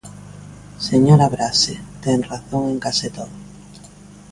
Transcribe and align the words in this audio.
Señora 0.89 1.31
Braxe, 1.33 1.75
ten 2.03 2.19
razón 2.31 2.63
en 2.73 2.77
case 2.85 3.07
todo. 3.17 3.35